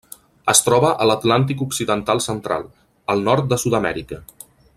[0.53, 2.67] Es troba a l'Atlàntic occidental central:
[3.15, 4.21] el nord de Sud-amèrica.